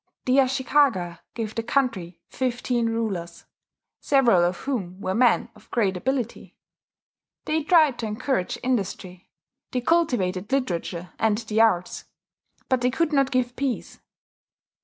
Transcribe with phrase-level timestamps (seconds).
[0.25, 3.45] The Ashikaga gave the country fifteen rulers,
[3.99, 6.55] several of whom were men of great ability:
[7.45, 9.29] they tried to encourage industry;
[9.69, 12.05] they cultivated literature and the arts;
[12.67, 13.99] but they could not give peace.